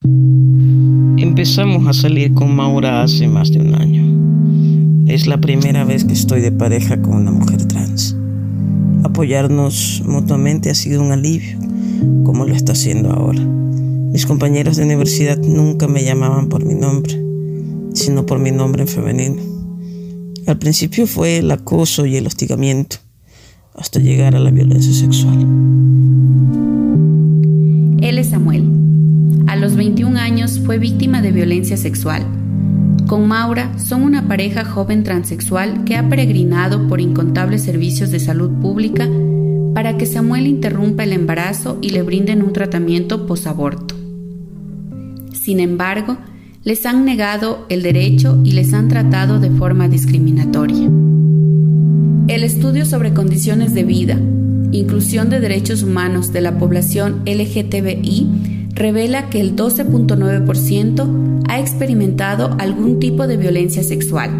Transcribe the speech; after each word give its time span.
Empezamos 0.00 1.88
a 1.88 1.92
salir 1.92 2.32
con 2.32 2.54
Maura 2.54 3.02
hace 3.02 3.26
más 3.26 3.50
de 3.50 3.58
un 3.58 3.74
año. 3.74 5.08
Es 5.08 5.26
la 5.26 5.40
primera 5.40 5.84
vez 5.84 6.04
que 6.04 6.12
estoy 6.12 6.40
de 6.40 6.52
pareja 6.52 7.02
con 7.02 7.14
una 7.14 7.32
mujer 7.32 7.64
trans. 7.66 8.16
Apoyarnos 9.02 10.04
mutuamente 10.06 10.70
ha 10.70 10.76
sido 10.76 11.02
un 11.02 11.10
alivio, 11.10 11.58
como 12.22 12.44
lo 12.44 12.54
está 12.54 12.72
haciendo 12.72 13.10
ahora. 13.10 13.40
Mis 13.40 14.24
compañeros 14.24 14.76
de 14.76 14.84
universidad 14.84 15.38
nunca 15.38 15.88
me 15.88 16.04
llamaban 16.04 16.48
por 16.48 16.64
mi 16.64 16.74
nombre, 16.74 17.20
sino 17.92 18.24
por 18.24 18.38
mi 18.38 18.52
nombre 18.52 18.82
en 18.82 18.88
femenino. 18.88 19.42
Al 20.46 20.58
principio 20.58 21.08
fue 21.08 21.38
el 21.38 21.50
acoso 21.50 22.06
y 22.06 22.16
el 22.16 22.28
hostigamiento, 22.28 22.98
hasta 23.74 23.98
llegar 23.98 24.36
a 24.36 24.38
la 24.38 24.52
violencia 24.52 24.92
sexual. 24.92 25.44
Él 28.00 28.18
es 28.18 28.28
Samuel. 28.28 28.77
A 29.78 29.80
los 29.80 29.86
21 29.90 30.18
años 30.18 30.58
fue 30.58 30.78
víctima 30.78 31.22
de 31.22 31.30
violencia 31.30 31.76
sexual. 31.76 32.26
Con 33.06 33.28
Maura 33.28 33.78
son 33.78 34.02
una 34.02 34.26
pareja 34.26 34.64
joven 34.64 35.04
transexual 35.04 35.84
que 35.84 35.94
ha 35.94 36.08
peregrinado 36.08 36.88
por 36.88 37.00
incontables 37.00 37.62
servicios 37.62 38.10
de 38.10 38.18
salud 38.18 38.50
pública 38.60 39.08
para 39.74 39.96
que 39.96 40.04
Samuel 40.04 40.48
interrumpa 40.48 41.04
el 41.04 41.12
embarazo 41.12 41.78
y 41.80 41.90
le 41.90 42.02
brinden 42.02 42.42
un 42.42 42.52
tratamiento 42.52 43.24
posaborto. 43.28 43.94
Sin 45.32 45.60
embargo, 45.60 46.16
les 46.64 46.84
han 46.84 47.04
negado 47.04 47.64
el 47.68 47.84
derecho 47.84 48.40
y 48.42 48.54
les 48.54 48.74
han 48.74 48.88
tratado 48.88 49.38
de 49.38 49.50
forma 49.50 49.86
discriminatoria. 49.86 50.90
El 52.26 52.42
estudio 52.42 52.84
sobre 52.84 53.14
condiciones 53.14 53.74
de 53.74 53.84
vida, 53.84 54.18
inclusión 54.72 55.30
de 55.30 55.38
derechos 55.38 55.84
humanos 55.84 56.32
de 56.32 56.40
la 56.40 56.58
población 56.58 57.22
LGTBI 57.26 58.47
revela 58.78 59.28
que 59.28 59.40
el 59.40 59.56
12.9% 59.56 61.42
ha 61.48 61.60
experimentado 61.60 62.54
algún 62.58 63.00
tipo 63.00 63.26
de 63.26 63.36
violencia 63.36 63.82
sexual. 63.82 64.30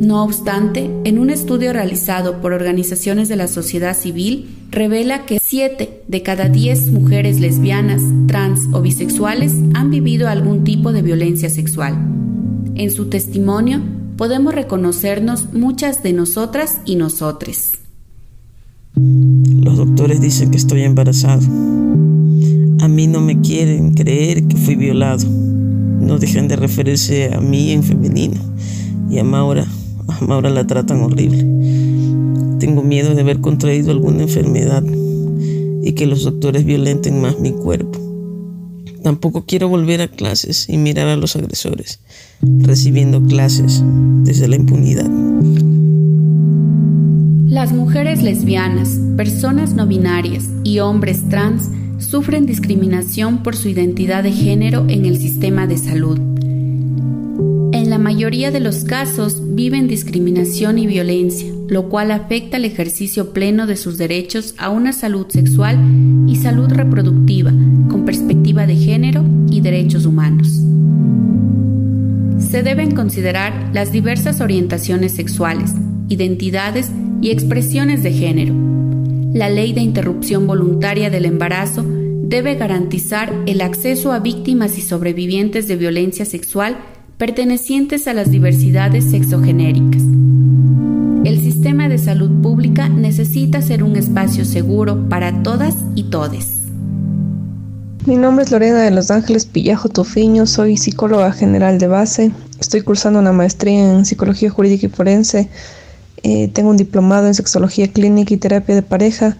No 0.00 0.22
obstante, 0.24 0.90
en 1.04 1.18
un 1.18 1.30
estudio 1.30 1.72
realizado 1.72 2.40
por 2.40 2.52
organizaciones 2.52 3.28
de 3.28 3.36
la 3.36 3.48
sociedad 3.48 3.96
civil, 3.96 4.48
revela 4.70 5.24
que 5.24 5.38
7 5.40 6.02
de 6.06 6.22
cada 6.22 6.48
10 6.48 6.92
mujeres 6.92 7.40
lesbianas, 7.40 8.02
trans 8.26 8.60
o 8.72 8.80
bisexuales 8.80 9.54
han 9.74 9.90
vivido 9.90 10.28
algún 10.28 10.64
tipo 10.64 10.92
de 10.92 11.02
violencia 11.02 11.50
sexual. 11.50 11.94
En 12.74 12.90
su 12.90 13.08
testimonio 13.08 13.80
podemos 14.16 14.54
reconocernos 14.54 15.52
muchas 15.52 16.02
de 16.02 16.12
nosotras 16.12 16.78
y 16.84 16.96
nosotres. 16.96 17.72
Los 18.94 19.76
doctores 19.76 20.20
dicen 20.20 20.50
que 20.50 20.56
estoy 20.56 20.82
embarazado. 20.82 21.42
A 22.80 22.86
mí 22.88 23.06
no 23.06 23.20
me 23.20 23.40
quieren 23.40 23.94
creer 23.94 24.44
que 24.46 24.56
fui 24.56 24.76
violado. 24.76 25.26
No 25.28 26.18
dejan 26.18 26.46
de 26.46 26.56
referirse 26.56 27.34
a 27.34 27.40
mí 27.40 27.72
en 27.72 27.82
femenino. 27.82 28.40
Y 29.10 29.18
a 29.18 29.24
Maura, 29.24 29.66
a 30.06 30.24
Maura 30.24 30.48
la 30.48 30.66
tratan 30.66 31.00
horrible. 31.00 31.44
Tengo 32.60 32.82
miedo 32.82 33.14
de 33.14 33.20
haber 33.20 33.40
contraído 33.40 33.90
alguna 33.90 34.22
enfermedad 34.22 34.84
y 35.82 35.92
que 35.92 36.06
los 36.06 36.22
doctores 36.24 36.64
violenten 36.64 37.20
más 37.20 37.40
mi 37.40 37.52
cuerpo. 37.52 37.98
Tampoco 39.02 39.44
quiero 39.44 39.68
volver 39.68 40.00
a 40.00 40.08
clases 40.08 40.68
y 40.68 40.76
mirar 40.76 41.08
a 41.08 41.16
los 41.16 41.34
agresores, 41.34 42.00
recibiendo 42.42 43.24
clases 43.24 43.82
desde 44.24 44.48
la 44.48 44.56
impunidad. 44.56 45.08
Las 47.46 47.72
mujeres 47.72 48.22
lesbianas, 48.22 49.00
personas 49.16 49.74
no 49.74 49.86
binarias 49.86 50.44
y 50.64 50.80
hombres 50.80 51.28
trans 51.28 51.70
sufren 51.98 52.46
discriminación 52.46 53.42
por 53.42 53.56
su 53.56 53.68
identidad 53.68 54.22
de 54.22 54.32
género 54.32 54.86
en 54.88 55.04
el 55.04 55.18
sistema 55.18 55.66
de 55.66 55.78
salud. 55.78 56.18
En 57.72 57.90
la 57.90 57.98
mayoría 57.98 58.50
de 58.50 58.60
los 58.60 58.84
casos 58.84 59.54
viven 59.54 59.88
discriminación 59.88 60.78
y 60.78 60.86
violencia, 60.86 61.52
lo 61.68 61.88
cual 61.88 62.10
afecta 62.10 62.56
el 62.56 62.64
ejercicio 62.64 63.32
pleno 63.32 63.66
de 63.66 63.76
sus 63.76 63.98
derechos 63.98 64.54
a 64.58 64.70
una 64.70 64.92
salud 64.92 65.26
sexual 65.28 65.78
y 66.26 66.36
salud 66.36 66.70
reproductiva 66.70 67.50
con 67.90 68.04
perspectiva 68.04 68.66
de 68.66 68.76
género 68.76 69.24
y 69.50 69.60
derechos 69.60 70.06
humanos. 70.06 70.48
Se 72.38 72.62
deben 72.62 72.92
considerar 72.92 73.70
las 73.74 73.92
diversas 73.92 74.40
orientaciones 74.40 75.12
sexuales, 75.12 75.72
identidades 76.08 76.90
y 77.20 77.30
expresiones 77.30 78.02
de 78.02 78.12
género. 78.12 78.77
La 79.32 79.50
ley 79.50 79.74
de 79.74 79.82
interrupción 79.82 80.46
voluntaria 80.46 81.10
del 81.10 81.26
embarazo 81.26 81.84
debe 81.86 82.54
garantizar 82.54 83.32
el 83.46 83.60
acceso 83.60 84.12
a 84.12 84.20
víctimas 84.20 84.78
y 84.78 84.80
sobrevivientes 84.80 85.68
de 85.68 85.76
violencia 85.76 86.24
sexual 86.24 86.78
pertenecientes 87.18 88.08
a 88.08 88.14
las 88.14 88.30
diversidades 88.30 89.04
sexogenéricas. 89.10 90.02
El 91.24 91.40
sistema 91.40 91.88
de 91.90 91.98
salud 91.98 92.40
pública 92.40 92.88
necesita 92.88 93.60
ser 93.60 93.82
un 93.82 93.96
espacio 93.96 94.46
seguro 94.46 95.08
para 95.10 95.42
todas 95.42 95.76
y 95.94 96.04
todes. 96.04 96.62
Mi 98.06 98.16
nombre 98.16 98.44
es 98.44 98.50
Lorena 98.50 98.80
de 98.80 98.90
Los 98.90 99.10
Ángeles 99.10 99.44
Pillajo 99.44 99.90
Tufiño, 99.90 100.46
soy 100.46 100.78
psicóloga 100.78 101.32
general 101.32 101.78
de 101.78 101.86
base, 101.86 102.30
estoy 102.58 102.80
cursando 102.80 103.18
una 103.18 103.32
maestría 103.32 103.92
en 103.92 104.06
psicología 104.06 104.48
jurídica 104.48 104.86
y 104.86 104.90
forense 104.90 105.50
eh, 106.22 106.48
tengo 106.48 106.70
un 106.70 106.76
diplomado 106.76 107.26
en 107.26 107.34
sexología 107.34 107.88
clínica 107.88 108.34
y 108.34 108.36
terapia 108.36 108.74
de 108.74 108.82
pareja 108.82 109.36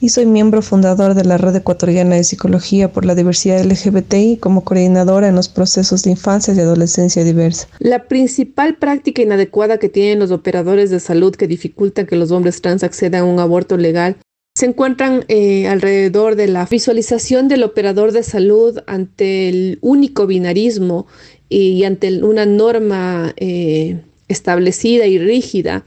y 0.00 0.10
soy 0.10 0.26
miembro 0.26 0.60
fundador 0.60 1.14
de 1.14 1.24
la 1.24 1.38
Red 1.38 1.56
Ecuatoriana 1.56 2.16
de 2.16 2.24
Psicología 2.24 2.92
por 2.92 3.06
la 3.06 3.14
Diversidad 3.14 3.64
LGBTI 3.64 4.36
como 4.36 4.62
coordinadora 4.62 5.28
en 5.28 5.34
los 5.34 5.48
procesos 5.48 6.02
de 6.02 6.10
infancia 6.10 6.52
y 6.52 6.60
adolescencia 6.60 7.24
diversa. 7.24 7.68
La 7.78 8.04
principal 8.04 8.76
práctica 8.76 9.22
inadecuada 9.22 9.78
que 9.78 9.88
tienen 9.88 10.18
los 10.18 10.30
operadores 10.30 10.90
de 10.90 11.00
salud 11.00 11.34
que 11.34 11.46
dificulta 11.46 12.06
que 12.06 12.16
los 12.16 12.32
hombres 12.32 12.60
trans 12.60 12.84
accedan 12.84 13.22
a 13.22 13.24
un 13.24 13.40
aborto 13.40 13.76
legal 13.76 14.16
se 14.54 14.66
encuentran 14.66 15.24
eh, 15.28 15.66
alrededor 15.66 16.36
de 16.36 16.46
la 16.46 16.66
visualización 16.66 17.48
del 17.48 17.64
operador 17.64 18.12
de 18.12 18.22
salud 18.22 18.78
ante 18.86 19.48
el 19.48 19.78
único 19.80 20.26
binarismo 20.26 21.06
y 21.48 21.82
ante 21.84 22.22
una 22.22 22.46
norma 22.46 23.32
eh, 23.36 24.02
establecida 24.28 25.06
y 25.06 25.18
rígida 25.18 25.84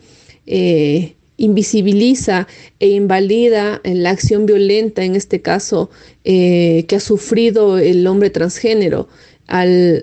eh, 0.48 1.16
invisibiliza 1.38 2.48
e 2.80 2.88
invalida 2.88 3.80
la 3.84 4.10
acción 4.10 4.48
violenta, 4.48 5.04
en 5.04 5.16
este 5.16 5.42
caso, 5.42 5.92
eh, 6.24 6.86
que 6.88 6.96
ha 6.96 7.00
sufrido 7.00 7.78
el 7.78 8.08
hombre 8.08 8.32
transgénero 8.32 9.08
al, 9.46 10.02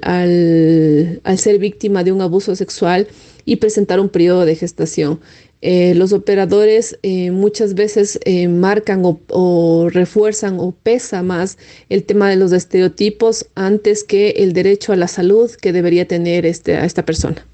ser 1.37 1.59
víctima 1.59 2.05
de 2.05 2.12
un 2.12 2.22
abuso 2.22 2.55
sexual 2.55 3.09
y 3.44 3.56
presentar 3.56 3.99
un 3.99 4.10
periodo 4.10 4.44
de 4.44 4.55
gestación. 4.55 5.19
Eh, 5.60 5.94
los 5.94 6.12
operadores 6.12 6.99
muchas 7.32 7.75
veces 7.75 8.21
marcan 8.49 9.03
o, 9.05 9.88
refuerzan 9.91 10.61
o 10.61 10.71
pesa 10.71 11.22
más 11.25 11.59
el 11.88 12.05
tema 12.05 12.31
de 12.31 12.37
los 12.37 12.53
estereotipos 12.53 13.47
antes 13.56 14.05
que 14.05 14.31
el 14.37 14.53
derecho 14.53 14.93
a 14.93 14.97
la 14.97 15.09
salud 15.09 15.50
que 15.50 15.72
debería 15.72 16.06
tener 16.06 16.47
este, 16.47 16.76
a 16.76 16.84
esta 16.84 17.05
persona. 17.05 17.44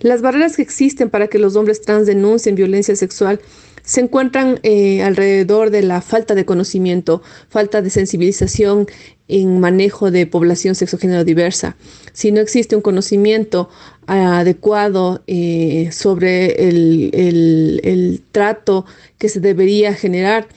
Las 0.00 0.22
barreras 0.22 0.56
que 0.56 0.62
existen 0.62 1.10
para 1.10 1.28
que 1.28 1.38
los 1.38 1.56
hombres 1.56 1.80
trans 1.80 2.06
denuncien 2.06 2.54
violencia 2.54 2.94
sexual 2.96 3.40
se 3.82 4.00
encuentran 4.00 4.58
eh, 4.64 5.02
alrededor 5.02 5.70
de 5.70 5.82
la 5.82 6.02
falta 6.02 6.34
de 6.34 6.44
conocimiento, 6.44 7.22
falta 7.48 7.80
de 7.82 7.88
sensibilización 7.88 8.88
en 9.28 9.60
manejo 9.60 10.10
de 10.10 10.26
población 10.26 10.74
sexogénero 10.74 11.24
diversa. 11.24 11.76
Si 12.12 12.32
no 12.32 12.40
existe 12.40 12.74
un 12.74 12.82
conocimiento 12.82 13.70
adecuado 14.06 15.22
eh, 15.26 15.90
sobre 15.92 16.68
el, 16.68 18.22
trato 18.32 18.86
que 19.18 19.28
se 19.28 19.40
debería 19.40 19.94
generar, 19.94 20.48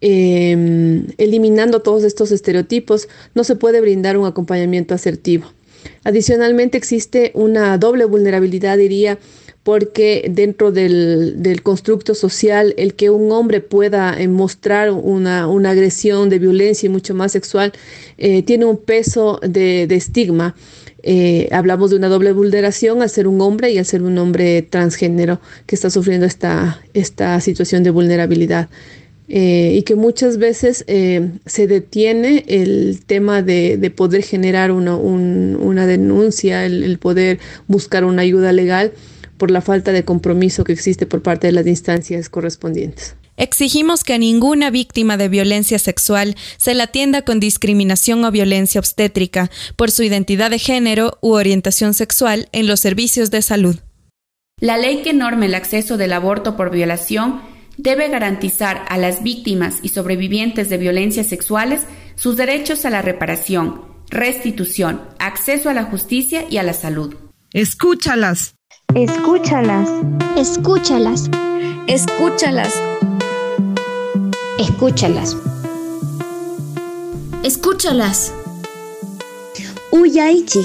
em, 0.00 1.06
eliminando 1.18 1.82
todos 1.82 2.04
estos 2.04 2.32
estereotipos, 2.32 3.08
no 3.34 3.44
se 3.44 3.54
puede 3.54 3.80
brindar 3.80 4.16
un 4.16 4.26
acompañamiento 4.26 4.94
asertivo. 4.94 5.46
Adicionalmente 6.04 6.78
existe 6.78 7.32
una 7.34 7.78
doble 7.78 8.04
vulnerabilidad, 8.04 8.78
diría, 8.78 9.18
porque 9.68 10.30
dentro 10.30 10.72
del, 10.72 11.60
constructo 11.62 12.14
social, 12.14 12.72
el 12.78 12.94
que 12.94 13.10
un 13.10 13.30
hombre 13.32 13.60
pueda 13.60 14.18
eh, 14.18 14.26
mostrar 14.26 14.90
una, 14.90 15.44
agresión 15.44 16.30
de 16.30 16.38
violencia 16.38 16.86
y 16.86 16.88
mucho 16.88 17.14
más 17.14 17.32
sexual, 17.32 17.72
eh, 18.16 18.42
tiene 18.42 18.64
un 18.64 18.78
peso 18.78 19.38
de, 19.46 19.82
estigma. 19.90 20.54
Eh, 21.02 21.50
hablamos 21.52 21.90
de 21.90 21.96
una 21.96 22.08
doble 22.08 22.32
vulneración 22.32 23.02
al 23.02 23.10
ser 23.10 23.28
un 23.28 23.42
hombre 23.42 23.70
y 23.70 23.76
al 23.76 23.84
ser 23.84 24.02
un 24.02 24.16
hombre 24.16 24.62
transgénero 24.62 25.38
que 25.66 25.74
está 25.74 25.90
sufriendo 25.90 26.24
esta, 26.24 26.80
esta 26.94 27.38
situación 27.42 27.82
de 27.82 27.90
vulnerabilidad. 27.90 28.70
Eh, 29.30 29.74
y 29.76 29.82
que 29.82 29.94
muchas 29.94 30.38
veces 30.38 30.84
eh, 30.86 31.32
se 31.44 31.66
detiene 31.66 32.44
el 32.48 33.00
tema 33.04 33.42
de, 33.42 33.92
poder 33.94 34.22
generar 34.22 34.72
una, 34.72 34.96
una 34.96 35.86
denuncia, 35.86 36.64
el, 36.64 36.98
poder 36.98 37.38
buscar 37.66 38.04
una 38.04 38.22
ayuda 38.22 38.52
legal 38.52 38.92
por 39.36 39.50
la 39.50 39.60
falta 39.60 39.92
de 39.92 40.04
compromiso 40.04 40.64
que 40.64 40.72
existe 40.72 41.04
por 41.04 41.22
parte 41.22 41.46
de 41.46 41.52
las 41.52 41.66
instancias 41.66 42.30
correspondientes. 42.30 43.16
Exigimos 43.36 44.02
que 44.02 44.14
a 44.14 44.18
ninguna 44.18 44.70
víctima 44.70 45.16
de 45.16 45.28
violencia 45.28 45.78
sexual 45.78 46.34
se 46.56 46.74
la 46.74 46.84
atienda 46.84 47.22
con 47.22 47.38
discriminación 47.38 48.24
o 48.24 48.30
violencia 48.32 48.80
obstétrica 48.80 49.50
por 49.76 49.90
su 49.90 50.02
identidad 50.02 50.50
de 50.50 50.58
género 50.58 51.18
u 51.20 51.34
orientación 51.34 51.94
sexual 51.94 52.48
en 52.52 52.66
los 52.66 52.80
servicios 52.80 53.30
de 53.30 53.42
salud. 53.42 53.76
La 54.60 54.76
ley 54.76 55.02
que 55.02 55.12
norme 55.12 55.46
el 55.46 55.54
acceso 55.54 55.96
del 55.98 56.14
aborto 56.14 56.56
por 56.56 56.72
violación 56.72 57.57
debe 57.78 58.08
garantizar 58.08 58.84
a 58.88 58.98
las 58.98 59.22
víctimas 59.22 59.76
y 59.82 59.88
sobrevivientes 59.88 60.68
de 60.68 60.76
violencias 60.76 61.28
sexuales 61.28 61.86
sus 62.16 62.36
derechos 62.36 62.84
a 62.84 62.90
la 62.90 63.00
reparación, 63.00 63.82
restitución, 64.10 65.00
acceso 65.18 65.70
a 65.70 65.74
la 65.74 65.84
justicia 65.84 66.44
y 66.50 66.58
a 66.58 66.62
la 66.64 66.74
salud. 66.74 67.14
Escúchalas. 67.52 68.56
Escúchalas. 68.94 69.88
Escúchalas. 70.36 71.30
Escúchalas. 71.86 72.74
Escúchalas. 74.58 75.36
Escúchalas. 77.44 78.32
Uyaichi. 79.92 80.64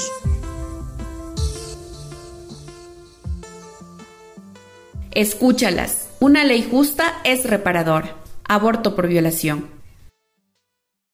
Escúchalas. 5.12 6.03
Una 6.24 6.46
ley 6.46 6.66
justa 6.72 7.16
es 7.26 7.44
reparadora. 7.44 8.16
Aborto 8.48 8.96
por 8.96 9.10
violación. 9.10 9.68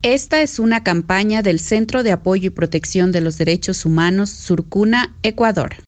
Esta 0.03 0.43
es 0.43 0.59
una 0.59 0.83
campaña 0.83 1.41
del 1.41 1.59
Centro 1.59 2.03
de 2.03 2.11
Apoyo 2.11 2.45
y 2.45 2.49
Protección 2.51 3.11
de 3.11 3.21
los 3.21 3.39
Derechos 3.39 3.85
Humanos 3.85 4.29
Surcuna, 4.29 5.15
Ecuador. 5.23 5.77